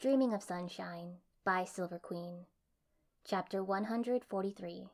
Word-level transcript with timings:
Dreaming 0.00 0.32
of 0.32 0.44
Sunshine 0.44 1.16
by 1.44 1.64
Silver 1.64 1.98
Queen. 1.98 2.46
Chapter 3.24 3.64
143 3.64 4.90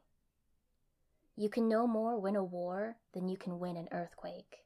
You 1.36 1.48
can 1.50 1.68
no 1.68 1.86
more 1.86 2.18
win 2.18 2.36
a 2.36 2.42
war 2.42 2.96
than 3.12 3.28
you 3.28 3.36
can 3.36 3.58
win 3.58 3.76
an 3.76 3.90
earthquake. 3.92 4.64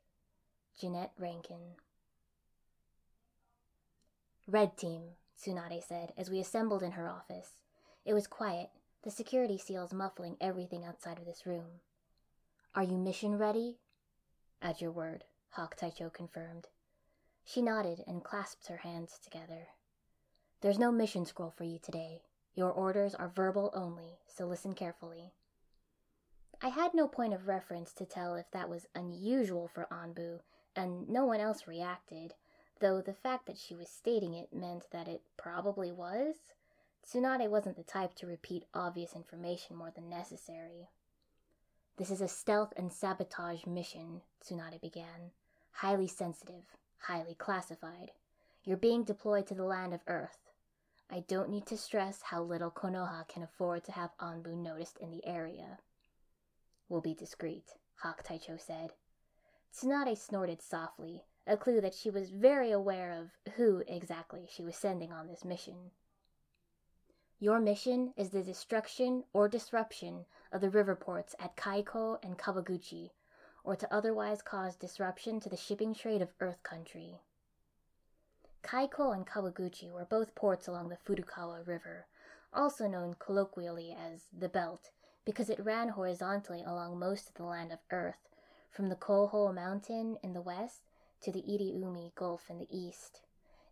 Jeannette 0.81 1.11
Rankin. 1.19 1.75
Red 4.47 4.77
Team, 4.77 5.17
Tsunade 5.37 5.83
said 5.83 6.13
as 6.17 6.31
we 6.31 6.39
assembled 6.39 6.85
in 6.85 6.93
her 6.93 7.09
office. 7.09 7.57
It 8.05 8.15
was 8.15 8.29
quiet, 8.29 8.71
the 9.03 9.11
security 9.11 9.59
seals 9.59 9.93
muffling 9.93 10.37
everything 10.41 10.85
outside 10.85 11.19
of 11.19 11.27
this 11.27 11.47
room. 11.47 11.81
Are 12.77 12.85
you 12.85 12.97
mission 12.97 13.39
ready? 13.39 13.81
At 14.63 14.81
your 14.81 14.93
word, 14.93 15.25
Hawk 15.55 15.77
Taicho 15.77 16.13
confirmed. 16.13 16.69
She 17.45 17.61
nodded 17.61 18.05
and 18.07 18.23
clasped 18.23 18.69
her 18.69 18.77
hands 18.77 19.19
together. 19.21 19.67
There's 20.61 20.79
no 20.79 20.91
mission 20.91 21.25
scroll 21.25 21.53
for 21.57 21.63
you 21.63 21.79
today. 21.79 22.23
Your 22.57 22.73
orders 22.73 23.15
are 23.15 23.29
verbal 23.29 23.71
only, 23.75 24.19
so 24.27 24.45
listen 24.45 24.75
carefully. 24.75 25.33
I 26.61 26.69
had 26.71 26.95
no 26.95 27.07
point 27.07 27.33
of 27.33 27.47
reference 27.47 27.93
to 27.93 28.05
tell 28.05 28.35
if 28.35 28.51
that 28.51 28.69
was 28.69 28.89
unusual 28.93 29.69
for 29.69 29.87
Anbu, 29.93 30.41
and 30.75 31.09
no 31.09 31.25
one 31.25 31.39
else 31.39 31.69
reacted, 31.69 32.35
though 32.81 33.01
the 33.01 33.13
fact 33.13 33.47
that 33.47 33.57
she 33.57 33.77
was 33.77 33.89
stating 33.89 34.35
it 34.35 34.53
meant 34.53 34.91
that 34.91 35.07
it 35.07 35.23
probably 35.37 35.93
was. 35.93 36.35
Tsunade 37.07 37.49
wasn't 37.49 37.77
the 37.77 37.85
type 37.85 38.15
to 38.17 38.27
repeat 38.27 38.65
obvious 38.75 39.15
information 39.15 39.77
more 39.77 39.93
than 39.95 40.11
necessary. 40.11 40.89
This 41.99 42.11
is 42.11 42.21
a 42.21 42.27
stealth 42.27 42.73
and 42.77 42.93
sabotage 42.93 43.65
mission, 43.65 44.23
Tsunade 44.45 44.81
began. 44.81 45.31
Highly 45.71 46.09
sensitive, 46.09 46.65
highly 46.99 47.35
classified. 47.37 48.11
You're 48.69 48.77
being 48.77 49.03
deployed 49.03 49.47
to 49.47 49.55
the 49.55 49.65
land 49.65 49.95
of 49.95 50.03
Earth. 50.07 50.51
I 51.11 51.21
don't 51.21 51.49
need 51.49 51.65
to 51.69 51.77
stress 51.79 52.21
how 52.21 52.43
little 52.43 52.71
Konoha 52.71 53.27
can 53.27 53.43
afford 53.43 53.83
to 53.85 53.93
have 53.93 54.11
Anbu 54.21 54.55
noticed 54.55 54.99
in 54.99 55.11
the 55.11 55.25
area. 55.25 55.79
We'll 56.87 57.01
be 57.01 57.15
discreet, 57.15 57.65
Hawk 58.03 58.23
Taicho 58.23 58.61
said. 58.61 58.93
Tsunade 59.73 60.19
snorted 60.19 60.61
softly, 60.61 61.25
a 61.47 61.57
clue 61.57 61.81
that 61.81 61.95
she 61.95 62.11
was 62.11 62.29
very 62.29 62.71
aware 62.71 63.11
of 63.11 63.55
who 63.55 63.83
exactly 63.89 64.47
she 64.51 64.63
was 64.63 64.77
sending 64.77 65.13
on 65.13 65.29
this 65.29 65.47
mission. 65.47 65.93
Your 67.39 67.61
mission 67.61 68.13
is 68.19 68.29
the 68.29 68.43
destruction 68.43 69.25
or 69.33 69.49
disruption 69.49 70.27
of 70.53 70.61
the 70.61 70.69
river 70.69 70.95
ports 70.95 71.35
at 71.41 71.57
Kaiko 71.57 72.23
and 72.23 72.37
Kawaguchi, 72.37 73.13
or 73.65 73.77
to 73.77 73.91
otherwise 73.91 74.43
cause 74.43 74.77
disruption 74.77 75.41
to 75.41 75.49
the 75.49 75.57
shipping 75.57 75.95
trade 75.95 76.21
of 76.21 76.35
Earth 76.39 76.63
Country. 76.63 77.23
Kaiko 78.61 79.15
and 79.15 79.25
Kawaguchi 79.25 79.93
were 79.93 80.05
both 80.05 80.35
ports 80.35 80.67
along 80.67 80.89
the 80.89 80.97
Furukawa 80.97 81.65
River, 81.65 82.09
also 82.53 82.89
known 82.89 83.15
colloquially 83.15 83.93
as 83.93 84.27
the 84.37 84.49
Belt, 84.49 84.91
because 85.25 85.49
it 85.49 85.65
ran 85.65 85.91
horizontally 85.91 86.63
along 86.63 86.99
most 86.99 87.29
of 87.29 87.35
the 87.35 87.45
land 87.45 87.71
of 87.71 87.79
Earth, 87.93 88.29
from 88.69 88.89
the 88.89 88.97
Koho 88.97 89.55
Mountain 89.55 90.19
in 90.25 90.33
the 90.33 90.41
west 90.41 90.83
to 91.21 91.31
the 91.31 91.43
Iriumi 91.43 92.13
Gulf 92.17 92.51
in 92.51 92.59
the 92.59 92.77
east. 92.77 93.23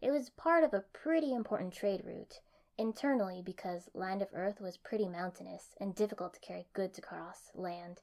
It 0.00 0.12
was 0.12 0.30
part 0.30 0.62
of 0.62 0.72
a 0.72 0.84
pretty 0.92 1.32
important 1.34 1.72
trade 1.72 2.04
route, 2.04 2.40
internally 2.78 3.42
because 3.42 3.90
land 3.92 4.22
of 4.22 4.28
Earth 4.32 4.60
was 4.60 4.76
pretty 4.76 5.08
mountainous 5.08 5.74
and 5.80 5.96
difficult 5.96 6.34
to 6.34 6.40
carry 6.40 6.68
goods 6.74 6.96
across 6.96 7.50
land 7.54 8.02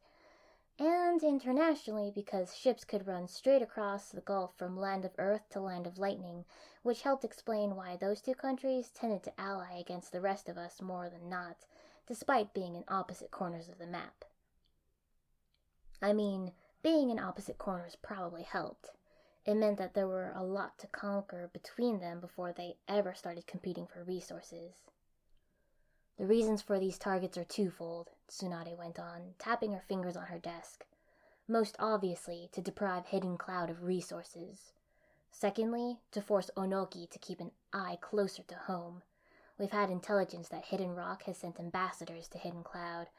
and 0.86 1.24
internationally 1.24 2.12
because 2.14 2.58
ships 2.58 2.84
could 2.84 3.08
run 3.08 3.28
straight 3.28 3.62
across 3.62 4.10
the 4.10 4.22
Gulf 4.22 4.54
from 4.58 4.78
Land 4.78 5.06
of 5.06 5.12
Earth 5.18 5.48
to 5.52 5.62
Land 5.62 5.88
of 5.88 5.98
Lightning, 5.98 6.44
which 6.82 7.04
helped 7.04 7.24
explain 7.24 7.76
why 7.76 7.96
those 7.96 8.22
two 8.22 8.36
countries 8.36 8.90
tended 8.90 9.24
to 9.24 9.40
ally 9.40 9.80
against 9.80 10.12
the 10.12 10.20
rest 10.20 10.50
of 10.50 10.58
us 10.58 10.82
more 10.82 11.10
than 11.10 11.30
not, 11.30 11.66
despite 12.08 12.54
being 12.54 12.76
in 12.76 12.84
opposite 12.90 13.32
corners 13.32 13.70
of 13.70 13.78
the 13.78 13.88
map. 13.88 14.26
I 16.02 16.12
mean, 16.12 16.52
being 16.82 17.10
in 17.10 17.20
opposite 17.20 17.58
corners 17.58 17.96
probably 18.02 18.44
helped. 18.44 18.90
It 19.46 19.56
meant 19.56 19.78
that 19.78 19.94
there 19.94 20.08
were 20.08 20.34
a 20.36 20.44
lot 20.44 20.78
to 20.80 20.88
conquer 20.88 21.50
between 21.54 22.00
them 22.00 22.20
before 22.20 22.52
they 22.52 22.76
ever 22.90 23.14
started 23.14 23.48
competing 23.48 23.88
for 23.88 24.04
resources. 24.04 24.74
The 26.18 26.28
reasons 26.28 26.62
for 26.62 26.80
these 26.80 27.00
targets 27.00 27.38
are 27.38 27.44
twofold, 27.44 28.12
Tsunade 28.30 28.78
went 28.78 29.00
on, 29.00 29.34
tapping 29.40 29.74
her 29.74 29.82
fingers 29.82 30.16
on 30.16 30.28
her 30.28 30.38
desk. 30.38 30.86
Most 31.48 31.76
obviously, 31.80 32.50
to 32.54 32.62
deprive 32.62 33.08
Hidden 33.08 33.38
Cloud 33.38 33.70
of 33.70 33.84
resources. 33.84 34.74
Secondly, 35.32 36.00
to 36.12 36.22
force 36.22 36.52
Onoki 36.56 37.10
to 37.10 37.20
keep 37.20 37.40
an 37.40 37.52
eye 37.74 37.98
closer 38.00 38.44
to 38.44 38.56
home. 38.56 39.02
We've 39.58 39.72
had 39.72 39.90
intelligence 39.90 40.50
that 40.50 40.66
Hidden 40.66 40.96
Rock 40.96 41.24
has 41.24 41.38
sent 41.40 41.60
ambassadors 41.60 42.28
to 42.30 42.38
Hidden 42.38 42.64
Cloud, 42.64 43.10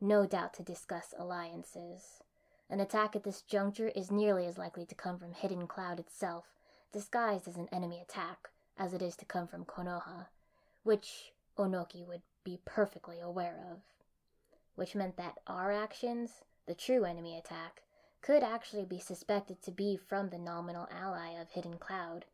no 0.00 0.24
doubt 0.24 0.54
to 0.54 0.62
discuss 0.62 1.12
alliances. 1.18 2.22
An 2.70 2.78
attack 2.80 3.16
at 3.16 3.24
this 3.24 3.42
juncture 3.42 3.88
is 3.88 4.10
nearly 4.10 4.46
as 4.46 4.58
likely 4.58 4.86
to 4.86 4.94
come 4.94 5.18
from 5.18 5.32
Hidden 5.32 5.66
Cloud 5.66 5.98
itself, 5.98 6.46
disguised 6.92 7.48
as 7.48 7.56
an 7.56 7.68
enemy 7.72 8.00
attack, 8.00 8.50
as 8.78 8.94
it 8.94 9.02
is 9.02 9.16
to 9.16 9.24
come 9.24 9.48
from 9.48 9.64
Konoha, 9.64 10.28
which 10.84 11.32
Onoki 11.58 12.06
would 12.06 12.22
be 12.44 12.60
perfectly 12.64 13.20
aware 13.20 13.64
of. 13.70 13.78
Which 14.76 14.94
meant 14.94 15.16
that 15.16 15.38
our 15.46 15.72
actions, 15.72 16.42
the 16.66 16.74
true 16.74 17.04
enemy 17.04 17.36
attack, 17.38 17.82
could 18.22 18.42
actually 18.42 18.84
be 18.86 18.98
suspected 18.98 19.62
to 19.62 19.70
be 19.70 19.96
from 19.96 20.30
the 20.30 20.38
nominal 20.38 20.88
ally 20.90 21.40
of 21.40 21.50
Hidden 21.50 21.78
Cloud. 21.78 22.24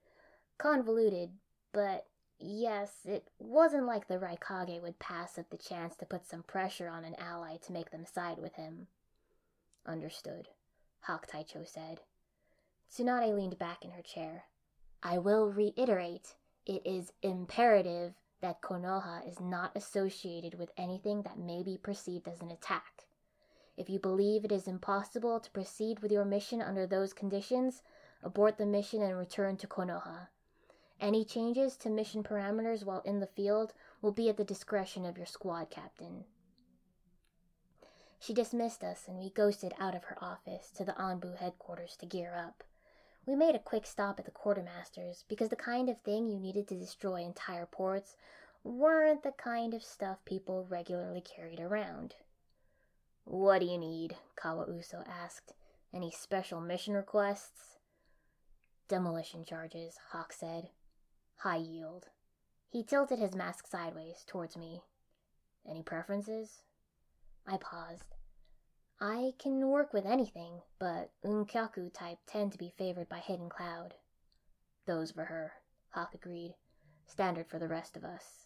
Convoluted, 0.58 1.30
but 1.72 2.06
yes, 2.38 2.98
it 3.04 3.28
wasn't 3.38 3.86
like 3.86 4.06
the 4.06 4.18
Raikage 4.18 4.80
would 4.80 4.98
pass 4.98 5.38
up 5.38 5.50
the 5.50 5.56
chance 5.56 5.96
to 5.96 6.06
put 6.06 6.26
some 6.26 6.42
pressure 6.42 6.88
on 6.88 7.04
an 7.04 7.16
ally 7.18 7.56
to 7.66 7.72
make 7.72 7.90
them 7.90 8.06
side 8.06 8.38
with 8.38 8.54
him. 8.54 8.86
Understood, 9.86 10.48
Hawk 11.00 11.26
Taicho 11.26 11.66
said. 11.66 12.00
Tsunade 12.90 13.34
leaned 13.34 13.58
back 13.58 13.84
in 13.84 13.90
her 13.92 14.02
chair. 14.02 14.44
I 15.02 15.18
will 15.18 15.50
reiterate, 15.50 16.34
it 16.66 16.82
is 16.84 17.12
imperative 17.22 18.14
that 18.40 18.62
Konoha 18.62 19.26
is 19.28 19.40
not 19.40 19.76
associated 19.76 20.58
with 20.58 20.70
anything 20.76 21.22
that 21.22 21.38
may 21.38 21.62
be 21.62 21.76
perceived 21.76 22.28
as 22.28 22.40
an 22.40 22.50
attack. 22.50 23.06
If 23.76 23.88
you 23.88 23.98
believe 23.98 24.44
it 24.44 24.52
is 24.52 24.68
impossible 24.68 25.40
to 25.40 25.50
proceed 25.50 26.00
with 26.00 26.12
your 26.12 26.24
mission 26.24 26.60
under 26.60 26.86
those 26.86 27.12
conditions, 27.12 27.82
abort 28.22 28.58
the 28.58 28.66
mission 28.66 29.02
and 29.02 29.16
return 29.16 29.56
to 29.58 29.66
Konoha. 29.66 30.28
Any 31.00 31.24
changes 31.24 31.76
to 31.78 31.88
mission 31.88 32.22
parameters 32.22 32.84
while 32.84 33.00
in 33.00 33.20
the 33.20 33.26
field 33.26 33.72
will 34.02 34.12
be 34.12 34.28
at 34.28 34.36
the 34.36 34.44
discretion 34.44 35.06
of 35.06 35.16
your 35.16 35.26
squad 35.26 35.70
captain. 35.70 36.24
She 38.18 38.34
dismissed 38.34 38.84
us 38.84 39.08
and 39.08 39.18
we 39.18 39.30
ghosted 39.30 39.72
out 39.80 39.94
of 39.94 40.04
her 40.04 40.22
office 40.22 40.70
to 40.76 40.84
the 40.84 40.92
Anbu 40.92 41.36
headquarters 41.38 41.96
to 41.96 42.06
gear 42.06 42.34
up. 42.36 42.64
We 43.26 43.36
made 43.36 43.54
a 43.54 43.60
quick 43.60 43.86
stop 43.86 44.18
at 44.18 44.24
the 44.24 44.30
quartermaster's 44.30 45.24
because 45.28 45.50
the 45.50 45.56
kind 45.56 45.88
of 45.88 46.00
thing 46.00 46.28
you 46.28 46.38
needed 46.38 46.66
to 46.68 46.78
destroy 46.78 47.22
entire 47.22 47.66
ports 47.66 48.16
weren't 48.64 49.22
the 49.22 49.32
kind 49.32 49.74
of 49.74 49.82
stuff 49.82 50.24
people 50.24 50.66
regularly 50.68 51.20
carried 51.20 51.60
around. 51.60 52.14
What 53.24 53.60
do 53.60 53.66
you 53.66 53.78
need? 53.78 54.16
Kawauso 54.36 55.06
asked. 55.06 55.52
Any 55.92 56.10
special 56.10 56.60
mission 56.60 56.94
requests? 56.94 57.78
Demolition 58.88 59.44
charges, 59.44 59.98
Hawk 60.10 60.32
said. 60.32 60.70
High 61.38 61.56
yield. 61.56 62.06
He 62.68 62.82
tilted 62.82 63.18
his 63.18 63.34
mask 63.34 63.66
sideways 63.66 64.24
towards 64.26 64.56
me. 64.56 64.82
Any 65.68 65.82
preferences? 65.82 66.62
I 67.46 67.56
paused. 67.56 68.14
I 69.02 69.32
can 69.38 69.66
work 69.66 69.94
with 69.94 70.04
anything, 70.04 70.60
but 70.78 71.10
Unkyaku 71.24 71.90
type 71.90 72.18
tend 72.26 72.52
to 72.52 72.58
be 72.58 72.74
favored 72.76 73.08
by 73.08 73.18
Hidden 73.18 73.48
Cloud. 73.48 73.94
Those 74.84 75.12
for 75.12 75.24
her, 75.24 75.52
Hawk 75.90 76.14
agreed. 76.14 76.54
Standard 77.06 77.48
for 77.48 77.58
the 77.58 77.68
rest 77.68 77.96
of 77.96 78.04
us. 78.04 78.44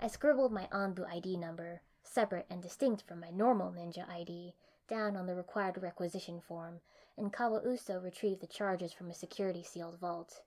I 0.00 0.08
scribbled 0.08 0.50
my 0.50 0.66
Anbu 0.72 1.06
ID 1.06 1.36
number, 1.36 1.82
separate 2.02 2.46
and 2.48 2.62
distinct 2.62 3.02
from 3.02 3.20
my 3.20 3.28
normal 3.28 3.70
ninja 3.70 4.08
ID, 4.08 4.54
down 4.88 5.14
on 5.14 5.26
the 5.26 5.34
required 5.34 5.82
requisition 5.82 6.40
form, 6.40 6.80
and 7.18 7.30
Kawauso 7.30 8.02
retrieved 8.02 8.40
the 8.40 8.46
charges 8.46 8.94
from 8.94 9.10
a 9.10 9.14
security 9.14 9.62
sealed 9.62 9.98
vault. 9.98 10.40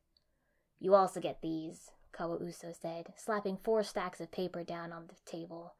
You 0.79 0.95
also 0.95 1.19
get 1.19 1.41
these, 1.41 1.91
Kawauso 2.13 2.73
said, 2.75 3.13
slapping 3.15 3.57
four 3.57 3.83
stacks 3.83 4.19
of 4.19 4.31
paper 4.31 4.63
down 4.63 4.91
on 4.91 5.05
the 5.07 5.15
table. 5.29 5.75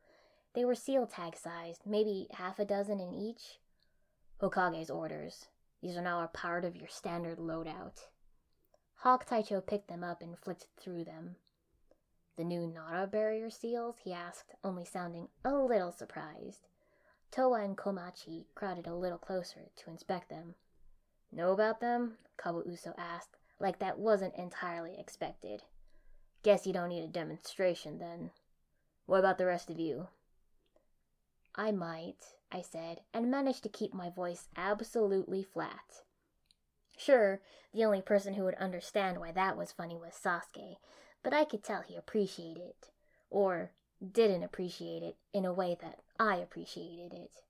They 0.54 0.66
were 0.66 0.76
seal 0.76 1.06
tag 1.06 1.38
sized, 1.38 1.86
maybe 1.86 2.28
half 2.32 2.60
a 2.60 2.66
dozen 2.66 3.00
in 3.00 3.14
each. 3.14 3.60
Hokage's 4.42 4.90
orders. 4.90 5.48
These 5.82 5.96
are 5.96 6.02
now 6.02 6.24
a 6.24 6.28
part 6.28 6.66
of 6.66 6.76
your 6.76 6.88
standard 6.88 7.38
loadout. 7.38 8.08
Hawk 8.96 9.28
Taicho 9.28 9.66
picked 9.66 9.88
them 9.88 10.04
up 10.04 10.22
and 10.22 10.38
flicked 10.38 10.68
through 10.78 11.06
them. 11.06 11.36
The 12.36 12.44
new 12.44 12.68
Nara 12.68 13.06
barrier 13.06 13.50
seals? 13.50 13.98
he 14.04 14.12
asked, 14.12 14.56
only 14.64 14.86
sounding 14.86 15.28
a 15.46 15.54
little 15.54 15.92
surprised. 15.92 16.68
Towa 17.32 17.64
and 17.64 17.78
Komachi 17.78 18.46
crowded 18.56 18.88
a 18.88 18.96
little 18.96 19.18
closer 19.18 19.70
to 19.76 19.90
inspect 19.90 20.30
them. 20.30 20.56
Know 21.32 21.52
about 21.52 21.80
them? 21.80 22.18
Kawauso 22.38 22.94
asked, 22.98 23.38
like 23.60 23.80
that 23.80 24.00
wasn't 24.00 24.36
entirely 24.36 24.98
expected. 24.98 25.64
Guess 26.44 26.66
you 26.66 26.74
don't 26.74 26.90
need 26.90 27.04
a 27.04 27.08
demonstration 27.08 28.00
then. 28.00 28.32
What 29.06 29.20
about 29.20 29.38
the 29.38 29.46
rest 29.46 29.70
of 29.70 29.80
you? 29.80 30.08
I 31.56 31.72
might, 31.72 32.36
I 32.52 32.62
said, 32.62 33.02
and 33.14 33.30
managed 33.30 33.64
to 33.64 33.70
keep 33.70 33.94
my 33.94 34.10
voice 34.10 34.48
absolutely 34.56 35.44
flat. 35.44 36.04
Sure, 36.98 37.42
the 37.74 37.84
only 37.86 38.02
person 38.02 38.34
who 38.34 38.44
would 38.44 38.56
understand 38.56 39.20
why 39.20 39.32
that 39.32 39.58
was 39.58 39.72
funny 39.72 39.96
was 39.96 40.14
Sasuke, 40.14 40.78
but 41.24 41.34
I 41.34 41.46
could 41.46 41.64
tell 41.64 41.82
he 41.82 41.96
appreciated 41.96 42.62
it. 42.62 42.90
Or 43.30 43.72
didn't 44.02 44.44
appreciate 44.44 45.04
it 45.04 45.18
in 45.34 45.46
a 45.46 45.54
way 45.54 45.78
that 45.82 46.00
I 46.20 46.36
appreciated 46.38 47.14
it. 47.14 47.42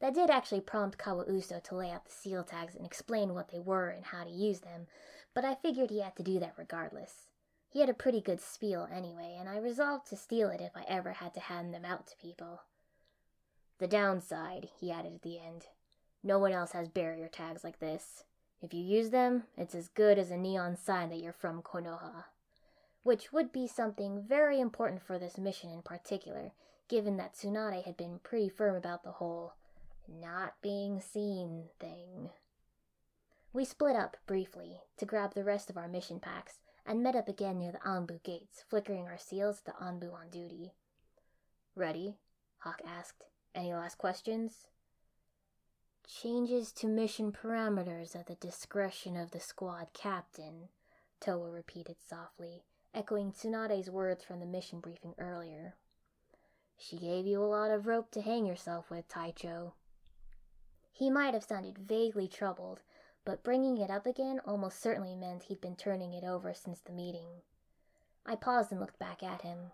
That 0.00 0.14
did 0.14 0.30
actually 0.30 0.62
prompt 0.62 0.98
Kawauso 0.98 1.62
to 1.62 1.76
lay 1.76 1.90
out 1.90 2.04
the 2.04 2.12
seal 2.12 2.44
tags 2.44 2.74
and 2.74 2.86
explain 2.86 3.34
what 3.34 3.50
they 3.50 3.58
were 3.58 3.88
and 3.88 4.06
how 4.06 4.24
to 4.24 4.30
use 4.30 4.60
them, 4.60 4.86
but 5.34 5.44
I 5.44 5.54
figured 5.54 5.90
he 5.90 6.00
had 6.00 6.16
to 6.16 6.22
do 6.22 6.38
that 6.40 6.54
regardless. 6.56 7.26
He 7.68 7.80
had 7.80 7.88
a 7.88 7.94
pretty 7.94 8.20
good 8.20 8.40
spiel 8.40 8.88
anyway, 8.90 9.36
and 9.38 9.48
I 9.48 9.58
resolved 9.58 10.08
to 10.08 10.16
steal 10.16 10.48
it 10.50 10.60
if 10.60 10.76
I 10.76 10.84
ever 10.88 11.12
had 11.12 11.34
to 11.34 11.40
hand 11.40 11.74
them 11.74 11.84
out 11.84 12.06
to 12.08 12.16
people. 12.16 12.62
The 13.80 13.88
downside, 13.88 14.68
he 14.78 14.92
added 14.92 15.14
at 15.14 15.22
the 15.22 15.38
end. 15.38 15.68
No 16.22 16.38
one 16.38 16.52
else 16.52 16.72
has 16.72 16.90
barrier 16.90 17.28
tags 17.28 17.64
like 17.64 17.80
this. 17.80 18.24
If 18.60 18.74
you 18.74 18.82
use 18.82 19.08
them, 19.08 19.44
it's 19.56 19.74
as 19.74 19.88
good 19.88 20.18
as 20.18 20.30
a 20.30 20.36
neon 20.36 20.76
sign 20.76 21.08
that 21.08 21.20
you're 21.20 21.32
from 21.32 21.62
Konoha. 21.62 22.24
Which 23.04 23.32
would 23.32 23.52
be 23.52 23.66
something 23.66 24.22
very 24.22 24.60
important 24.60 25.00
for 25.00 25.18
this 25.18 25.38
mission 25.38 25.70
in 25.70 25.80
particular, 25.80 26.52
given 26.88 27.16
that 27.16 27.32
Tsunade 27.32 27.84
had 27.84 27.96
been 27.96 28.20
pretty 28.22 28.50
firm 28.50 28.76
about 28.76 29.02
the 29.02 29.12
whole 29.12 29.54
not 30.06 30.56
being 30.60 31.00
seen 31.00 31.70
thing. 31.78 32.28
We 33.54 33.64
split 33.64 33.96
up 33.96 34.18
briefly 34.26 34.82
to 34.98 35.06
grab 35.06 35.32
the 35.32 35.44
rest 35.44 35.70
of 35.70 35.78
our 35.78 35.88
mission 35.88 36.20
packs 36.20 36.58
and 36.84 37.02
met 37.02 37.16
up 37.16 37.28
again 37.28 37.58
near 37.58 37.72
the 37.72 37.78
Anbu 37.78 38.22
gates, 38.22 38.62
flickering 38.68 39.06
our 39.06 39.18
seals 39.18 39.62
to 39.62 39.70
Anbu 39.72 40.12
on 40.12 40.28
duty. 40.30 40.72
Ready? 41.74 42.18
Hawk 42.58 42.82
asked. 42.86 43.24
Any 43.54 43.72
last 43.74 43.98
questions? 43.98 44.68
Changes 46.06 46.72
to 46.72 46.86
mission 46.86 47.32
parameters 47.32 48.14
at 48.14 48.26
the 48.26 48.34
discretion 48.36 49.16
of 49.16 49.30
the 49.32 49.40
squad 49.40 49.88
captain, 49.92 50.68
Towa 51.20 51.52
repeated 51.52 51.96
softly, 52.00 52.64
echoing 52.94 53.32
Tsunade's 53.32 53.90
words 53.90 54.24
from 54.24 54.40
the 54.40 54.46
mission 54.46 54.80
briefing 54.80 55.14
earlier. 55.18 55.74
She 56.76 56.96
gave 56.96 57.26
you 57.26 57.42
a 57.42 57.44
lot 57.44 57.70
of 57.70 57.86
rope 57.86 58.10
to 58.12 58.22
hang 58.22 58.46
yourself 58.46 58.90
with, 58.90 59.08
Taicho. 59.08 59.72
He 60.92 61.10
might 61.10 61.34
have 61.34 61.44
sounded 61.44 61.78
vaguely 61.78 62.28
troubled, 62.28 62.80
but 63.24 63.42
bringing 63.42 63.78
it 63.78 63.90
up 63.90 64.06
again 64.06 64.40
almost 64.44 64.80
certainly 64.80 65.14
meant 65.14 65.44
he'd 65.44 65.60
been 65.60 65.76
turning 65.76 66.12
it 66.12 66.24
over 66.24 66.54
since 66.54 66.80
the 66.80 66.92
meeting. 66.92 67.42
I 68.24 68.36
paused 68.36 68.70
and 68.70 68.80
looked 68.80 68.98
back 68.98 69.22
at 69.22 69.42
him. 69.42 69.72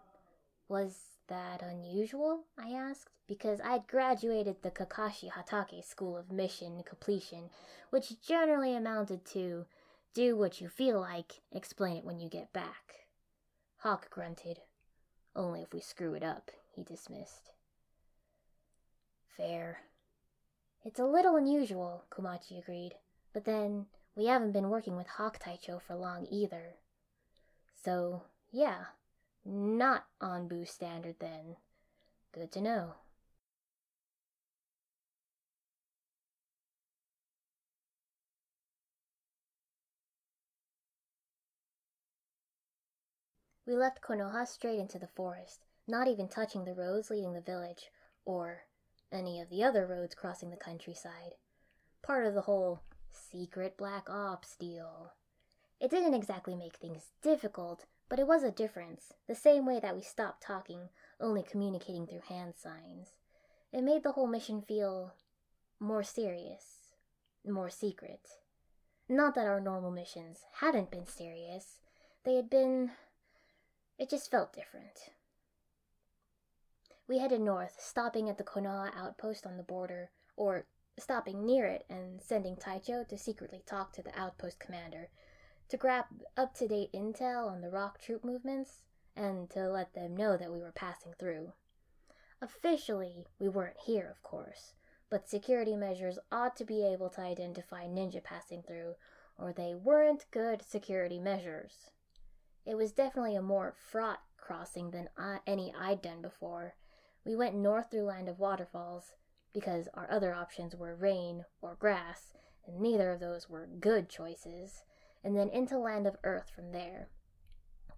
Was 0.68 1.15
that 1.28 1.62
unusual? 1.62 2.44
I 2.58 2.70
asked, 2.70 3.10
because 3.26 3.60
I'd 3.64 3.86
graduated 3.86 4.62
the 4.62 4.70
Kakashi 4.70 5.30
Hatake 5.30 5.84
School 5.84 6.16
of 6.16 6.30
Mission 6.30 6.82
Completion, 6.84 7.50
which 7.90 8.20
generally 8.20 8.74
amounted 8.74 9.24
to 9.26 9.66
do 10.14 10.36
what 10.36 10.60
you 10.60 10.68
feel 10.68 11.00
like, 11.00 11.42
explain 11.52 11.96
it 11.96 12.04
when 12.04 12.18
you 12.18 12.28
get 12.28 12.52
back. 12.52 13.06
Hawk 13.78 14.10
grunted. 14.10 14.60
Only 15.34 15.62
if 15.62 15.72
we 15.72 15.80
screw 15.80 16.14
it 16.14 16.22
up, 16.22 16.50
he 16.74 16.82
dismissed. 16.82 17.50
Fair. 19.36 19.80
It's 20.84 20.98
a 20.98 21.04
little 21.04 21.36
unusual, 21.36 22.04
Komachi 22.10 22.58
agreed, 22.58 22.94
but 23.34 23.44
then 23.44 23.86
we 24.14 24.26
haven't 24.26 24.52
been 24.52 24.70
working 24.70 24.96
with 24.96 25.06
Hawk 25.06 25.38
Taicho 25.38 25.80
for 25.82 25.94
long 25.94 26.26
either. 26.30 26.76
So, 27.84 28.22
yeah, 28.50 28.86
not 29.46 30.06
on 30.20 30.48
Anbu 30.48 30.68
standard 30.68 31.16
then. 31.20 31.56
Good 32.32 32.52
to 32.52 32.60
know. 32.60 32.94
We 43.66 43.74
left 43.74 44.00
Konoha 44.00 44.46
straight 44.46 44.78
into 44.78 44.98
the 44.98 45.08
forest, 45.08 45.64
not 45.88 46.06
even 46.06 46.28
touching 46.28 46.64
the 46.64 46.74
roads 46.74 47.10
leading 47.10 47.32
the 47.32 47.40
village, 47.40 47.90
or 48.24 48.62
any 49.10 49.40
of 49.40 49.50
the 49.50 49.64
other 49.64 49.86
roads 49.86 50.14
crossing 50.14 50.50
the 50.50 50.56
countryside. 50.56 51.34
Part 52.02 52.26
of 52.26 52.34
the 52.34 52.42
whole 52.42 52.82
secret 53.10 53.76
black 53.76 54.08
ops 54.08 54.54
deal. 54.56 55.14
It 55.80 55.90
didn't 55.90 56.14
exactly 56.14 56.54
make 56.54 56.76
things 56.76 57.10
difficult, 57.22 57.86
but 58.08 58.18
it 58.18 58.26
was 58.26 58.42
a 58.42 58.50
difference, 58.50 59.14
the 59.26 59.34
same 59.34 59.66
way 59.66 59.80
that 59.80 59.94
we 59.94 60.02
stopped 60.02 60.42
talking, 60.42 60.88
only 61.20 61.42
communicating 61.42 62.06
through 62.06 62.20
hand 62.28 62.54
signs. 62.56 63.14
It 63.72 63.82
made 63.82 64.02
the 64.02 64.12
whole 64.12 64.26
mission 64.26 64.62
feel 64.62 65.14
more 65.80 66.02
serious, 66.02 66.94
more 67.44 67.70
secret. 67.70 68.28
Not 69.08 69.34
that 69.34 69.46
our 69.46 69.60
normal 69.60 69.90
missions 69.90 70.44
hadn't 70.60 70.90
been 70.90 71.06
serious, 71.06 71.80
they 72.24 72.36
had 72.36 72.50
been. 72.50 72.90
It 73.98 74.10
just 74.10 74.30
felt 74.30 74.52
different. 74.52 75.10
We 77.08 77.18
headed 77.18 77.40
north, 77.40 77.76
stopping 77.78 78.28
at 78.28 78.36
the 78.36 78.44
Konoha 78.44 78.90
outpost 78.96 79.46
on 79.46 79.56
the 79.56 79.62
border, 79.62 80.10
or 80.36 80.66
stopping 80.98 81.46
near 81.46 81.66
it 81.66 81.84
and 81.88 82.20
sending 82.20 82.56
Taicho 82.56 83.06
to 83.08 83.16
secretly 83.16 83.62
talk 83.64 83.92
to 83.92 84.02
the 84.02 84.18
outpost 84.18 84.58
commander 84.58 85.08
to 85.68 85.76
grab 85.76 86.04
up 86.36 86.54
to 86.54 86.68
date 86.68 86.92
intel 86.92 87.50
on 87.50 87.60
the 87.60 87.70
rock 87.70 88.00
troop 88.00 88.24
movements 88.24 88.82
and 89.16 89.50
to 89.50 89.68
let 89.68 89.94
them 89.94 90.16
know 90.16 90.36
that 90.36 90.52
we 90.52 90.60
were 90.60 90.72
passing 90.72 91.12
through. 91.18 91.52
Officially, 92.40 93.26
we 93.38 93.48
weren't 93.48 93.78
here, 93.86 94.08
of 94.10 94.22
course, 94.22 94.74
but 95.10 95.28
security 95.28 95.74
measures 95.74 96.18
ought 96.30 96.56
to 96.56 96.64
be 96.64 96.84
able 96.84 97.08
to 97.10 97.20
identify 97.20 97.86
ninja 97.86 98.22
passing 98.22 98.62
through, 98.62 98.94
or 99.38 99.52
they 99.52 99.74
weren't 99.74 100.26
good 100.30 100.62
security 100.62 101.18
measures. 101.18 101.90
It 102.64 102.76
was 102.76 102.92
definitely 102.92 103.36
a 103.36 103.42
more 103.42 103.74
fraught 103.90 104.20
crossing 104.36 104.90
than 104.90 105.08
I, 105.16 105.38
any 105.46 105.72
I'd 105.78 106.02
done 106.02 106.20
before. 106.20 106.74
We 107.24 107.34
went 107.34 107.54
north 107.56 107.90
through 107.90 108.02
Land 108.02 108.28
of 108.28 108.38
Waterfalls 108.38 109.14
because 109.52 109.88
our 109.94 110.10
other 110.10 110.34
options 110.34 110.76
were 110.76 110.94
rain 110.94 111.44
or 111.62 111.74
grass, 111.74 112.34
and 112.66 112.78
neither 112.80 113.10
of 113.10 113.20
those 113.20 113.48
were 113.48 113.66
good 113.66 114.08
choices 114.08 114.82
and 115.26 115.36
then 115.36 115.48
into 115.48 115.76
Land 115.76 116.06
of 116.06 116.16
Earth 116.22 116.52
from 116.54 116.70
there. 116.70 117.08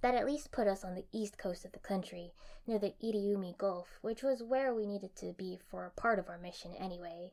That 0.00 0.14
at 0.14 0.24
least 0.24 0.50
put 0.50 0.66
us 0.66 0.82
on 0.82 0.94
the 0.94 1.04
east 1.12 1.36
coast 1.36 1.66
of 1.66 1.72
the 1.72 1.78
country, 1.78 2.32
near 2.66 2.78
the 2.78 2.94
Iriumi 3.04 3.58
Gulf, 3.58 3.98
which 4.00 4.22
was 4.22 4.42
where 4.42 4.74
we 4.74 4.86
needed 4.86 5.14
to 5.16 5.34
be 5.34 5.58
for 5.70 5.84
a 5.84 6.00
part 6.00 6.18
of 6.18 6.30
our 6.30 6.38
mission 6.38 6.74
anyway. 6.74 7.32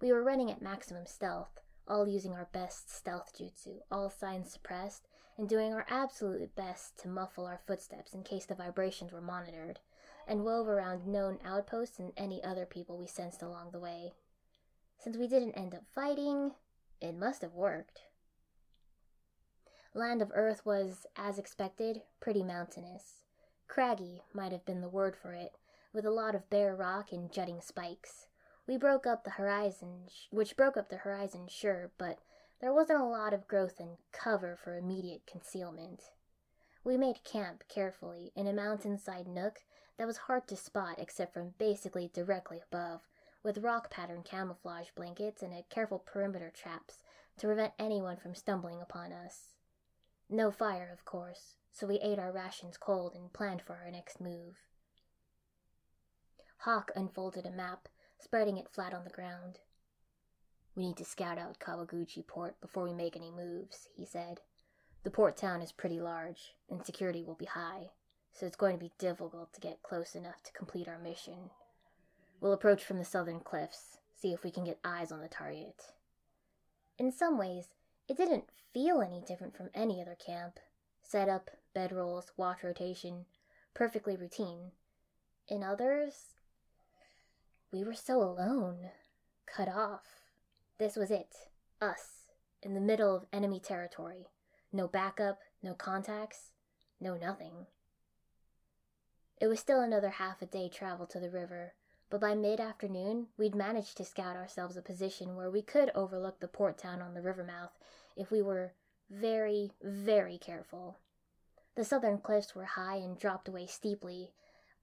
We 0.00 0.10
were 0.10 0.24
running 0.24 0.50
at 0.50 0.60
maximum 0.60 1.06
stealth, 1.06 1.60
all 1.86 2.08
using 2.08 2.32
our 2.32 2.48
best 2.52 2.92
stealth 2.92 3.32
jutsu, 3.38 3.76
all 3.92 4.10
signs 4.10 4.52
suppressed, 4.52 5.06
and 5.38 5.48
doing 5.48 5.72
our 5.72 5.86
absolute 5.88 6.56
best 6.56 6.98
to 6.98 7.08
muffle 7.08 7.46
our 7.46 7.60
footsteps 7.64 8.12
in 8.12 8.24
case 8.24 8.46
the 8.46 8.56
vibrations 8.56 9.12
were 9.12 9.20
monitored, 9.20 9.78
and 10.26 10.44
wove 10.44 10.66
around 10.66 11.06
known 11.06 11.38
outposts 11.44 12.00
and 12.00 12.12
any 12.16 12.42
other 12.42 12.66
people 12.66 12.98
we 12.98 13.06
sensed 13.06 13.40
along 13.40 13.70
the 13.70 13.78
way. 13.78 14.14
Since 14.98 15.16
we 15.16 15.28
didn't 15.28 15.52
end 15.52 15.76
up 15.76 15.84
fighting, 15.94 16.54
it 17.00 17.16
must 17.16 17.42
have 17.42 17.54
worked. 17.54 18.00
Land 19.96 20.20
of 20.20 20.30
Earth 20.34 20.66
was, 20.66 21.06
as 21.16 21.38
expected, 21.38 22.02
pretty 22.20 22.42
mountainous. 22.42 23.22
Craggy 23.66 24.20
might 24.34 24.52
have 24.52 24.66
been 24.66 24.82
the 24.82 24.90
word 24.90 25.16
for 25.16 25.32
it, 25.32 25.56
with 25.94 26.04
a 26.04 26.10
lot 26.10 26.34
of 26.34 26.50
bare 26.50 26.76
rock 26.76 27.12
and 27.12 27.32
jutting 27.32 27.62
spikes. 27.62 28.26
We 28.66 28.76
broke 28.76 29.06
up 29.06 29.24
the 29.24 29.30
horizon, 29.30 30.08
which 30.30 30.54
broke 30.54 30.76
up 30.76 30.90
the 30.90 30.98
horizon, 30.98 31.48
sure, 31.48 31.92
but 31.96 32.18
there 32.60 32.74
wasn't 32.74 33.00
a 33.00 33.06
lot 33.06 33.32
of 33.32 33.48
growth 33.48 33.80
and 33.80 33.96
cover 34.12 34.54
for 34.62 34.76
immediate 34.76 35.22
concealment. 35.26 36.02
We 36.84 36.98
made 36.98 37.24
camp 37.24 37.64
carefully 37.66 38.32
in 38.36 38.46
a 38.46 38.52
mountainside 38.52 39.26
nook 39.26 39.60
that 39.96 40.06
was 40.06 40.18
hard 40.18 40.46
to 40.48 40.56
spot 40.56 40.96
except 40.98 41.32
from 41.32 41.54
basically 41.56 42.10
directly 42.12 42.60
above, 42.70 43.08
with 43.42 43.64
rock 43.64 43.90
pattern 43.90 44.22
camouflage 44.22 44.90
blankets 44.94 45.42
and 45.42 45.54
a 45.54 45.64
careful 45.70 46.00
perimeter 46.00 46.52
traps 46.54 47.02
to 47.38 47.46
prevent 47.46 47.72
anyone 47.78 48.18
from 48.18 48.34
stumbling 48.34 48.82
upon 48.82 49.10
us. 49.10 49.55
No 50.28 50.50
fire, 50.50 50.90
of 50.92 51.04
course, 51.04 51.54
so 51.70 51.86
we 51.86 52.00
ate 52.00 52.18
our 52.18 52.32
rations 52.32 52.76
cold 52.76 53.14
and 53.14 53.32
planned 53.32 53.62
for 53.62 53.76
our 53.76 53.90
next 53.90 54.20
move. 54.20 54.56
Hawk 56.58 56.90
unfolded 56.96 57.46
a 57.46 57.50
map, 57.50 57.88
spreading 58.18 58.56
it 58.56 58.68
flat 58.68 58.92
on 58.92 59.04
the 59.04 59.10
ground. 59.10 59.60
We 60.74 60.88
need 60.88 60.96
to 60.96 61.04
scout 61.04 61.38
out 61.38 61.60
Kawaguchi 61.60 62.26
port 62.26 62.60
before 62.60 62.82
we 62.82 62.92
make 62.92 63.16
any 63.16 63.30
moves, 63.30 63.88
he 63.94 64.04
said. 64.04 64.40
The 65.04 65.10
port 65.10 65.36
town 65.36 65.62
is 65.62 65.70
pretty 65.70 66.00
large, 66.00 66.54
and 66.68 66.84
security 66.84 67.22
will 67.22 67.36
be 67.36 67.44
high, 67.44 67.90
so 68.32 68.46
it's 68.46 68.56
going 68.56 68.74
to 68.74 68.84
be 68.84 68.92
difficult 68.98 69.52
to 69.52 69.60
get 69.60 69.82
close 69.84 70.16
enough 70.16 70.42
to 70.42 70.52
complete 70.52 70.88
our 70.88 70.98
mission. 70.98 71.50
We'll 72.40 72.52
approach 72.52 72.82
from 72.82 72.98
the 72.98 73.04
southern 73.04 73.40
cliffs, 73.40 73.98
see 74.16 74.32
if 74.32 74.42
we 74.42 74.50
can 74.50 74.64
get 74.64 74.80
eyes 74.84 75.12
on 75.12 75.20
the 75.20 75.28
target. 75.28 75.92
In 76.98 77.12
some 77.12 77.38
ways, 77.38 77.68
it 78.08 78.16
didn't 78.16 78.44
feel 78.72 79.00
any 79.00 79.22
different 79.26 79.56
from 79.56 79.70
any 79.74 80.00
other 80.00 80.16
camp. 80.16 80.58
Setup, 81.02 81.50
bedrolls, 81.74 82.30
watch 82.36 82.62
rotation, 82.62 83.26
perfectly 83.74 84.16
routine. 84.16 84.72
In 85.48 85.62
others, 85.62 86.34
we 87.72 87.84
were 87.84 87.94
so 87.94 88.22
alone, 88.22 88.90
cut 89.46 89.68
off. 89.68 90.02
This 90.78 90.96
was 90.96 91.10
it. 91.10 91.34
Us, 91.80 92.26
in 92.62 92.74
the 92.74 92.80
middle 92.80 93.14
of 93.14 93.26
enemy 93.32 93.60
territory. 93.60 94.26
No 94.72 94.88
backup, 94.88 95.38
no 95.62 95.74
contacts, 95.74 96.50
no 97.00 97.14
nothing. 97.16 97.66
It 99.40 99.46
was 99.46 99.60
still 99.60 99.80
another 99.80 100.10
half 100.10 100.42
a 100.42 100.46
day 100.46 100.68
travel 100.68 101.06
to 101.06 101.20
the 101.20 101.30
river, 101.30 101.74
but 102.08 102.20
by 102.20 102.34
mid 102.34 102.60
afternoon 102.60 103.26
we'd 103.36 103.54
managed 103.54 103.96
to 103.96 104.04
scout 104.04 104.36
ourselves 104.36 104.76
a 104.76 104.82
position 104.82 105.34
where 105.36 105.50
we 105.50 105.62
could 105.62 105.90
overlook 105.94 106.40
the 106.40 106.48
port 106.48 106.78
town 106.78 107.02
on 107.02 107.14
the 107.14 107.22
river 107.22 107.42
mouth 107.42 107.78
if 108.16 108.30
we 108.30 108.40
were 108.40 108.72
very, 109.10 109.72
very 109.82 110.38
careful. 110.38 110.98
The 111.74 111.84
southern 111.84 112.18
cliffs 112.18 112.54
were 112.54 112.64
high 112.64 112.96
and 112.96 113.18
dropped 113.18 113.48
away 113.48 113.66
steeply, 113.66 114.32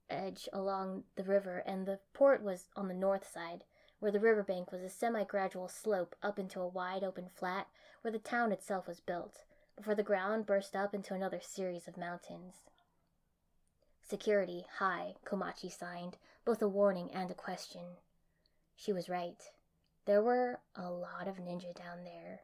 edge 0.09 0.47
along 0.53 1.05
the 1.15 1.23
river, 1.23 1.63
and 1.65 1.85
the 1.85 1.99
port 2.13 2.41
was 2.43 2.69
on 2.75 2.87
the 2.87 2.93
north 2.93 3.29
side, 3.29 3.63
where 3.99 4.11
the 4.11 4.19
river 4.19 4.43
bank 4.43 4.71
was 4.71 4.81
a 4.81 4.89
semi 4.89 5.23
gradual 5.23 5.67
slope 5.67 6.15
up 6.21 6.37
into 6.37 6.61
a 6.61 6.67
wide 6.67 7.03
open 7.03 7.29
flat 7.29 7.67
where 8.01 8.11
the 8.11 8.19
town 8.19 8.51
itself 8.51 8.87
was 8.87 8.99
built, 8.99 9.43
before 9.75 9.95
the 9.95 10.03
ground 10.03 10.45
burst 10.45 10.75
up 10.75 10.93
into 10.93 11.13
another 11.13 11.39
series 11.41 11.87
of 11.87 11.97
mountains. 11.97 12.65
Security, 14.05 14.65
high, 14.79 15.15
Komachi 15.25 15.71
signed, 15.71 16.17
both 16.43 16.61
a 16.61 16.67
warning 16.67 17.09
and 17.13 17.31
a 17.31 17.35
question. 17.35 17.97
She 18.75 18.91
was 18.91 19.07
right. 19.07 19.41
There 20.05 20.21
were 20.21 20.59
a 20.75 20.91
lot 20.91 21.27
of 21.27 21.37
ninja 21.37 21.73
down 21.73 22.03
there. 22.03 22.41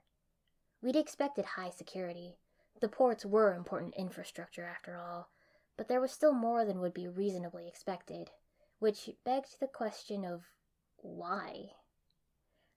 We'd 0.82 0.96
expected 0.96 1.44
high 1.44 1.70
security. 1.70 2.38
The 2.80 2.88
ports 2.88 3.25
were 3.25 3.54
important 3.54 3.96
infrastructure, 3.96 4.63
after 4.63 4.96
all, 4.96 5.30
but 5.75 5.89
there 5.89 6.00
was 6.00 6.12
still 6.12 6.32
more 6.32 6.63
than 6.63 6.80
would 6.80 6.94
be 6.94 7.10
reasonably 7.10 7.68
expected, 7.68 8.32
which 8.80 9.10
begged 9.25 9.60
the 9.60 9.68
question 9.68 10.24
of 10.24 10.46
why? 11.01 11.74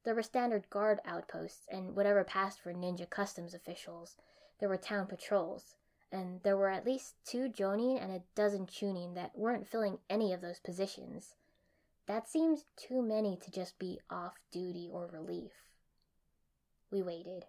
There 0.03 0.17
were 0.17 0.25
standard 0.25 0.69
guard 0.71 1.01
outposts 1.05 1.67
and 1.71 1.95
whatever 1.95 2.25
passed 2.25 2.61
for 2.61 2.75
ninja 2.75 3.09
customs 3.09 3.55
officials. 3.55 4.17
There 4.59 4.69
were 4.69 4.77
town 4.77 5.07
patrols, 5.07 5.77
and 6.13 6.41
there 6.43 6.57
were 6.57 6.69
at 6.69 6.85
least 6.85 7.15
two 7.25 7.49
Jonin 7.49 8.03
and 8.03 8.13
a 8.13 8.23
dozen 8.35 8.67
Chunin 8.67 9.15
that 9.15 9.37
weren't 9.37 9.67
filling 9.67 9.99
any 10.11 10.33
of 10.33 10.43
those 10.43 10.61
positions. 10.61 11.35
That 12.07 12.29
seemed 12.29 12.65
too 12.77 13.01
many 13.01 13.37
to 13.37 13.51
just 13.51 13.79
be 13.79 13.99
off 14.11 14.35
duty 14.51 14.89
or 14.93 15.07
relief. 15.07 15.53
We 16.91 17.03
waited. 17.03 17.47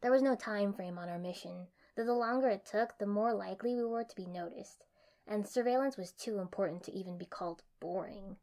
There 0.00 0.10
was 0.10 0.22
no 0.22 0.34
time 0.34 0.72
frame 0.72 0.98
on 0.98 1.08
our 1.08 1.18
mission, 1.18 1.66
though 1.94 2.04
the 2.04 2.14
longer 2.14 2.48
it 2.48 2.64
took, 2.64 2.98
the 2.98 3.06
more 3.06 3.34
likely 3.34 3.74
we 3.74 3.84
were 3.84 4.04
to 4.04 4.16
be 4.16 4.26
noticed, 4.26 4.84
and 5.26 5.46
surveillance 5.46 5.96
was 5.96 6.12
too 6.12 6.38
important 6.38 6.82
to 6.84 6.92
even 6.92 7.18
be 7.18 7.26
called 7.26 7.62
boring. 7.78 8.36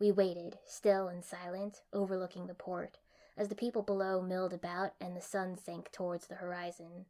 We 0.00 0.10
waited, 0.10 0.58
still 0.64 1.08
and 1.08 1.24
silent, 1.24 1.82
overlooking 1.92 2.46
the 2.46 2.54
port, 2.54 2.98
as 3.36 3.48
the 3.48 3.54
people 3.54 3.82
below 3.82 4.20
milled 4.22 4.52
about 4.52 4.94
and 5.00 5.16
the 5.16 5.20
sun 5.20 5.56
sank 5.56 5.92
towards 5.92 6.26
the 6.26 6.36
horizon. 6.36 7.06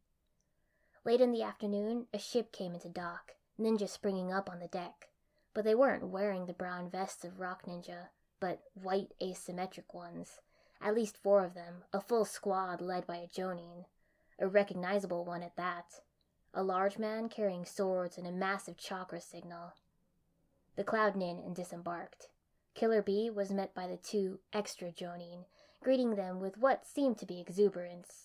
Late 1.05 1.21
in 1.21 1.33
the 1.33 1.43
afternoon, 1.43 2.07
a 2.13 2.19
ship 2.19 2.53
came 2.53 2.75
into 2.75 2.89
dock, 2.89 3.35
ninjas 3.59 3.91
springing 3.91 4.33
up 4.33 4.49
on 4.51 4.61
the 4.61 4.69
deck, 4.69 5.09
but 5.53 5.65
they 5.65 5.75
weren't 5.75 6.09
wearing 6.09 6.47
the 6.47 6.53
brown 6.53 6.91
vests 6.91 7.25
of 7.25 7.41
rock 7.41 7.67
ninja, 7.67 8.09
but 8.41 8.63
white 8.75 9.13
asymmetric 9.21 9.93
ones, 9.93 10.41
at 10.81 10.95
least 10.95 11.17
four 11.17 11.45
of 11.45 11.55
them, 11.55 11.85
a 11.93 12.01
full 12.01 12.25
squad 12.25 12.81
led 12.81 13.07
by 13.07 13.17
a 13.17 13.29
Jonin 13.29 13.85
a 14.39 14.49
recognizable 14.49 15.25
one 15.25 15.43
at 15.43 15.57
that, 15.57 16.01
a 16.53 16.63
large 16.63 16.99
man 16.99 17.29
carrying 17.29 17.65
swords 17.65 18.19
and 18.19 18.27
a 18.27 18.33
massive 18.33 18.77
chakra 18.77 19.21
signal. 19.21 19.75
The 20.77 20.85
Cloud 20.85 21.15
Nin 21.17 21.39
and 21.39 21.55
disembarked. 21.55 22.29
Killer 22.75 23.03
B 23.03 23.31
was 23.31 23.53
met 23.53 23.75
by 23.75 23.87
the 23.87 23.97
two 23.97 24.41
extra 24.53 24.91
Jonin, 24.91 25.45
greeting 25.81 26.17
them 26.17 26.41
with 26.41 26.59
what 26.59 26.87
seemed 26.87 27.19
to 27.19 27.27
be 27.27 27.41
exuberance. 27.41 28.24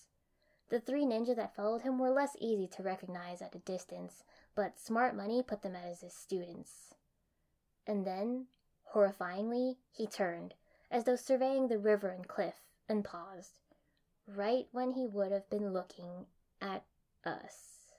The 0.70 0.80
three 0.80 1.04
ninja 1.04 1.36
that 1.36 1.54
followed 1.54 1.82
him 1.82 1.98
were 1.98 2.10
less 2.10 2.36
easy 2.38 2.66
to 2.68 2.82
recognize 2.82 3.42
at 3.42 3.54
a 3.54 3.58
distance, 3.58 4.24
but 4.54 4.78
smart 4.78 5.14
money 5.14 5.42
put 5.42 5.62
them 5.62 5.76
as 5.76 6.00
his 6.00 6.14
students. 6.14 6.94
And 7.86 8.06
then, 8.06 8.46
horrifyingly, 8.94 9.76
he 9.90 10.06
turned, 10.06 10.54
as 10.90 11.04
though 11.04 11.16
surveying 11.16 11.68
the 11.68 11.78
river 11.78 12.08
and 12.08 12.26
cliff, 12.26 12.54
and 12.88 13.04
paused 13.04 13.60
right 14.36 14.66
when 14.72 14.92
he 14.92 15.06
would 15.06 15.32
have 15.32 15.48
been 15.50 15.72
looking 15.72 16.26
at 16.60 16.84
us. 17.24 17.92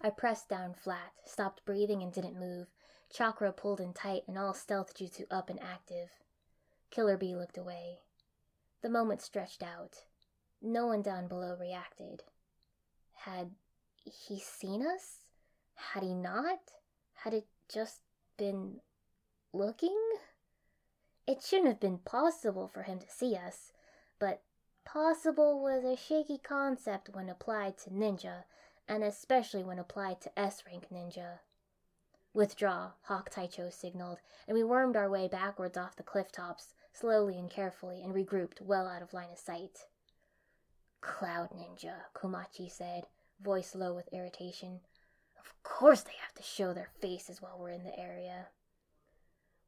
I 0.00 0.10
pressed 0.10 0.48
down 0.48 0.74
flat, 0.74 1.12
stopped 1.24 1.64
breathing, 1.64 2.02
and 2.02 2.12
didn't 2.12 2.38
move. 2.38 2.68
Chakra 3.12 3.52
pulled 3.52 3.80
in 3.80 3.92
tight 3.92 4.22
and 4.26 4.38
all 4.38 4.54
stealth 4.54 4.94
jutsu 4.94 5.24
up 5.30 5.48
and 5.48 5.60
active. 5.62 6.10
Killer 6.90 7.16
B 7.16 7.34
looked 7.34 7.58
away. 7.58 8.00
The 8.82 8.90
moment 8.90 9.22
stretched 9.22 9.62
out. 9.62 10.04
No 10.64 10.86
one 10.86 11.02
down 11.02 11.28
below 11.28 11.54
reacted. 11.60 12.24
Had 13.12 13.50
he 14.02 14.40
seen 14.40 14.84
us? 14.84 15.18
Had 15.74 16.02
he 16.02 16.14
not? 16.14 16.58
Had 17.14 17.34
it 17.34 17.46
just 17.72 18.00
been 18.36 18.80
looking? 19.52 19.98
It 21.26 21.42
shouldn't 21.42 21.68
have 21.68 21.80
been 21.80 21.98
possible 21.98 22.66
for 22.66 22.82
him 22.82 22.98
to 22.98 23.10
see 23.10 23.36
us 23.36 23.72
but 24.18 24.42
possible 24.84 25.60
was 25.62 25.84
a 25.84 25.96
shaky 25.96 26.38
concept 26.38 27.10
when 27.10 27.28
applied 27.28 27.76
to 27.78 27.90
ninja, 27.90 28.44
and 28.88 29.02
especially 29.02 29.62
when 29.62 29.78
applied 29.78 30.20
to 30.22 30.38
S 30.38 30.62
rank 30.66 30.86
ninja. 30.90 31.40
Withdraw, 32.32 32.92
Hawk 33.02 33.30
Taicho 33.30 33.72
signaled, 33.72 34.18
and 34.48 34.56
we 34.56 34.64
wormed 34.64 34.96
our 34.96 35.08
way 35.08 35.28
backwards 35.28 35.76
off 35.76 35.96
the 35.96 36.02
cliff 36.02 36.32
tops, 36.32 36.74
slowly 36.92 37.38
and 37.38 37.50
carefully, 37.50 38.02
and 38.02 38.14
regrouped 38.14 38.60
well 38.60 38.86
out 38.86 39.02
of 39.02 39.12
line 39.12 39.30
of 39.30 39.38
sight. 39.38 39.86
Cloud 41.04 41.50
Ninja, 41.50 41.96
Komachi 42.14 42.70
said, 42.70 43.04
voice 43.38 43.74
low 43.74 43.92
with 43.94 44.08
irritation. 44.10 44.80
Of 45.38 45.52
course 45.62 46.00
they 46.00 46.14
have 46.18 46.34
to 46.34 46.42
show 46.42 46.72
their 46.72 46.88
faces 47.00 47.42
while 47.42 47.58
we're 47.58 47.70
in 47.70 47.84
the 47.84 47.98
area. 47.98 48.48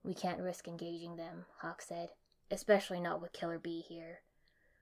We 0.03 0.15
can't 0.15 0.41
risk 0.41 0.67
engaging 0.67 1.17
them, 1.17 1.45
Hawk 1.61 1.83
said, 1.83 2.09
especially 2.51 3.01
not 3.01 3.21
with 3.21 3.35
Killer 3.35 3.59
B 3.59 3.85
here. 3.87 4.21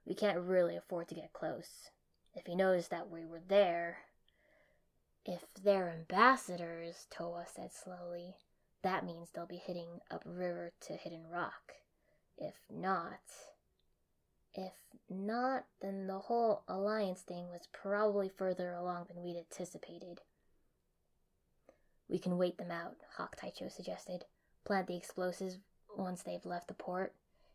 We 0.04 0.14
can't 0.14 0.38
really 0.38 0.76
afford 0.76 1.08
to 1.08 1.14
get 1.16 1.32
close. 1.32 1.90
If 2.34 2.46
he 2.46 2.54
knows 2.54 2.88
that 2.88 3.11
we 3.11 3.25
were 3.25 3.42
there. 3.46 3.99
If 5.25 5.46
they're 5.61 5.90
ambassadors, 5.90 7.08
Towa 7.11 7.46
said 7.52 7.73
slowly, 7.73 8.37
that 8.82 9.04
means 9.04 9.30
they'll 9.30 9.46
be 9.46 9.62
heading 9.66 10.00
upriver 10.11 10.73
to 10.82 10.92
Hidden 10.92 11.26
Rock. 11.32 11.73
If 12.38 12.54
not. 12.70 13.20
If 14.54 14.73
not, 15.08 15.64
then 15.80 16.06
the 16.06 16.18
whole 16.18 16.62
alliance 16.68 17.23
thing 17.23 17.49
was 17.49 17.68
probably 17.73 18.28
further 18.28 18.73
along 18.73 19.06
than 19.08 19.23
we'd 19.23 19.37
anticipated. 19.37 20.20
We 22.08 22.18
can 22.18 22.38
wait 22.38 22.58
them 22.58 22.70
out, 22.70 22.96
Hawk 23.16 23.37
Taicho 23.37 23.70
suggested. 23.70 24.25
Plant 24.64 24.87
the 24.87 24.96
explosives 24.96 25.58
once 25.96 26.23
they've 26.23 26.44
left 26.44 26.68
the 26.68 26.75
port. 26.75 27.14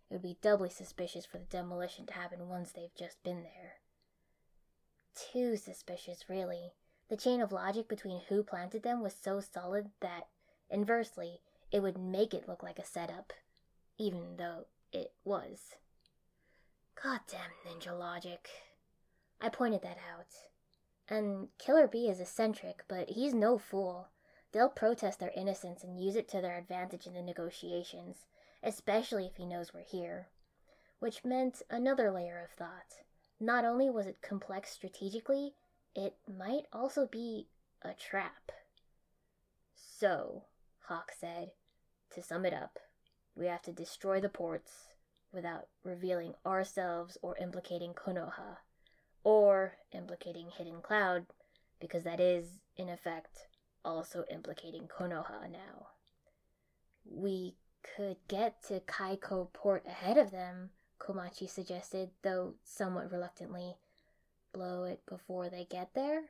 It 0.10 0.16
would 0.16 0.22
be 0.22 0.38
doubly 0.42 0.70
suspicious 0.70 1.26
for 1.26 1.38
the 1.38 1.46
demolition 1.46 2.06
to 2.08 2.14
happen 2.14 2.50
once 2.50 2.72
they've 2.72 2.96
just 2.96 3.24
been 3.24 3.44
there. 3.44 3.76
Too 5.16 5.56
suspicious, 5.56 6.30
really. 6.30 6.74
The 7.10 7.18
chain 7.18 7.42
of 7.42 7.52
logic 7.52 7.88
between 7.88 8.22
who 8.28 8.44
planted 8.44 8.84
them 8.84 9.02
was 9.02 9.14
so 9.14 9.40
solid 9.40 9.90
that, 10.02 10.28
inversely, 10.70 11.42
it 11.72 11.82
would 11.82 11.98
make 11.98 12.34
it 12.34 12.48
look 12.48 12.64
like 12.64 12.80
a 12.80 12.86
setup, 12.86 13.34
even 13.98 14.38
though 14.38 14.66
it 14.92 15.14
was. 15.24 15.76
Goddamn 17.02 17.52
ninja 17.66 17.98
logic. 17.98 18.50
I 19.42 19.50
pointed 19.50 19.82
that 19.84 19.98
out. 19.98 20.36
And 21.08 21.48
Killer 21.58 21.88
B 21.88 22.08
is 22.10 22.20
eccentric, 22.20 22.84
but 22.88 23.10
he's 23.10 23.34
no 23.34 23.58
fool. 23.58 24.10
They'll 24.52 24.70
protest 24.70 25.20
their 25.20 25.32
innocence 25.36 25.84
and 25.84 26.00
use 26.00 26.16
it 26.16 26.28
to 26.30 26.42
their 26.42 26.58
advantage 26.58 27.08
in 27.08 27.14
the 27.14 27.22
negotiations 27.22 28.26
especially 28.64 29.26
if 29.26 29.36
he 29.38 29.46
knows 29.46 29.74
we're 29.74 29.82
here. 29.82 30.28
Which 31.00 31.24
meant 31.24 31.62
another 31.70 32.12
layer 32.12 32.42
of 32.44 32.52
thought. 32.52 33.04
Not 33.40 33.64
only 33.64 33.90
was 33.90 34.06
it 34.06 34.22
complex 34.22 34.72
strategically, 34.72 35.54
it 35.96 36.16
might 36.28 36.66
also 36.74 37.08
be 37.08 37.48
a 37.82 37.94
trap. 37.94 38.52
So, 39.76 40.44
Hawk 40.88 41.12
said, 41.18 41.52
to 42.14 42.22
sum 42.22 42.46
it 42.46 42.54
up, 42.54 42.80
we 43.36 43.46
have 43.46 43.62
to 43.64 43.72
destroy 43.72 44.20
the 44.20 44.30
ports 44.30 44.89
without 45.32 45.68
revealing 45.84 46.34
ourselves 46.46 47.18
or 47.22 47.38
implicating 47.38 47.94
Konoha, 47.94 48.58
or 49.24 49.78
implicating 49.92 50.50
Hidden 50.50 50.82
Cloud, 50.82 51.26
because 51.80 52.04
that 52.04 52.20
is, 52.20 52.60
in 52.78 52.90
effect, 52.90 53.48
also 53.86 54.26
implicating 54.32 54.88
Konoha 54.88 55.50
now. 55.52 55.88
We 57.06 57.56
could 57.96 58.18
get 58.28 58.62
to 58.64 58.82
Kaiko 58.82 59.52
port 59.54 59.86
ahead 59.86 60.18
of 60.18 60.32
them, 60.32 60.72
Komachi 61.00 61.50
suggested, 61.50 62.10
though 62.22 62.56
somewhat 62.64 63.12
reluctantly. 63.12 63.78
blow 64.52 64.84
it 64.84 65.06
before 65.06 65.50
they 65.50 65.66
get 65.70 65.94
there? 65.94 66.24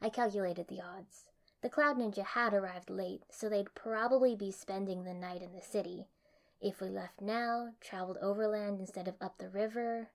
I 0.00 0.08
calculated 0.08 0.68
the 0.68 0.80
odds. 0.80 1.24
The 1.62 1.68
Cloud 1.68 1.96
Ninja 1.98 2.24
had 2.24 2.52
arrived 2.52 2.90
late, 2.90 3.24
so 3.30 3.48
they'd 3.48 3.74
probably 3.74 4.36
be 4.36 4.50
spending 4.50 5.04
the 5.04 5.14
night 5.14 5.42
in 5.42 5.52
the 5.52 5.62
city. 5.62 6.06
If 6.60 6.80
we 6.80 6.88
left 6.88 7.20
now, 7.20 7.70
traveled 7.80 8.18
overland 8.22 8.80
instead 8.80 9.08
of 9.08 9.16
up 9.20 9.38
the 9.38 9.48
river, 9.48 10.08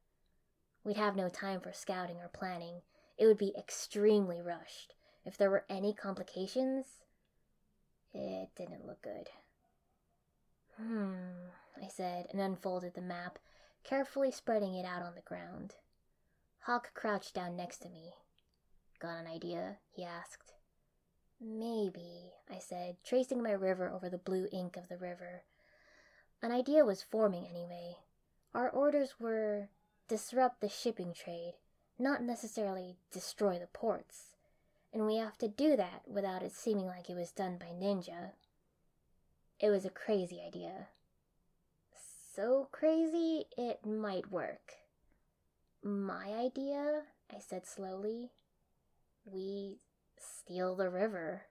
we'd 0.84 0.98
have 0.98 1.16
no 1.16 1.30
time 1.30 1.60
for 1.60 1.74
scouting 1.74 2.18
or 2.18 2.30
planning. 2.30 2.82
It 3.18 3.26
would 3.26 3.38
be 3.38 3.54
extremely 3.58 4.42
rushed. 4.42 4.96
If 5.26 5.38
there 5.38 5.50
were 5.50 5.66
any 5.70 5.94
complications, 5.94 6.86
it 8.14 8.50
didn't 8.56 8.88
look 8.88 9.02
good. 9.02 9.30
Hmm, 10.78 11.50
I 11.82 11.88
said 11.88 12.28
and 12.32 12.40
unfolded 12.40 12.94
the 12.94 13.02
map, 13.02 13.38
carefully 13.84 14.32
spreading 14.32 14.76
it 14.76 14.86
out 14.86 15.02
on 15.02 15.16
the 15.16 15.22
ground. 15.22 15.76
Hawk 16.62 16.94
crouched 16.94 17.34
down 17.34 17.56
next 17.56 17.80
to 17.80 17.90
me. 17.90 18.14
Got 19.00 19.20
an 19.20 19.28
idea? 19.28 19.78
he 19.92 20.04
asked. 20.04 20.54
Maybe, 21.42 22.34
I 22.50 22.60
said, 22.60 22.98
tracing 23.04 23.42
my 23.42 23.52
river 23.52 23.90
over 23.90 24.10
the 24.10 24.18
blue 24.18 24.48
ink 24.52 24.76
of 24.76 24.90
the 24.90 24.98
river. 24.98 25.44
An 26.42 26.52
idea 26.52 26.86
was 26.86 27.04
forming 27.04 27.46
anyway. 27.46 27.98
Our 28.54 28.70
orders 28.70 29.16
were 29.20 29.70
disrupt 30.08 30.62
the 30.62 30.70
shipping 30.70 31.14
trade, 31.14 31.56
not 31.98 32.24
necessarily 32.24 32.96
destroy 33.12 33.60
the 33.60 33.68
ports. 33.68 34.36
And 34.94 35.06
we 35.06 35.18
have 35.18 35.38
to 35.40 35.48
do 35.48 35.76
that 35.76 36.04
without 36.08 36.42
it 36.42 36.54
seeming 36.54 36.88
like 36.88 37.10
it 37.10 37.16
was 37.16 37.32
done 37.32 37.58
by 37.58 37.68
ninja. 37.68 38.32
It 39.60 39.70
was 39.70 39.86
a 39.86 39.90
crazy 39.90 40.42
idea. 40.46 40.88
So 42.34 42.70
crazy, 42.72 43.46
it 43.58 43.86
might 43.86 44.32
work. 44.32 44.74
My 45.84 46.30
idea, 46.30 47.04
I 47.30 47.40
said 47.40 47.68
slowly. 47.68 48.32
We 49.26 49.80
steal 50.18 50.76
the 50.76 50.90
river. 50.90 51.44